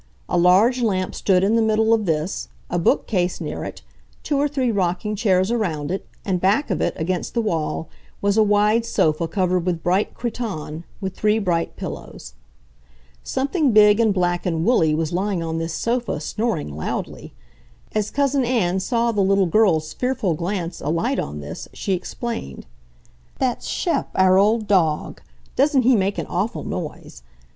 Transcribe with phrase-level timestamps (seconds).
[0.27, 3.83] A large lamp stood in the middle of this, a bookcase near it,
[4.23, 7.87] two or three rocking chairs around it, and back of it, against the wall,
[8.19, 12.33] was a wide sofa covered with bright cretonne, with three bright pillows.
[13.21, 17.35] Something big and black and woolly was lying on this sofa, snoring loudly.
[17.93, 22.65] As Cousin Ann saw the little girl's fearful glance alight on this she explained:
[23.37, 25.21] "That's Shep, our old dog.
[25.55, 27.21] Doesn't he make an awful noise!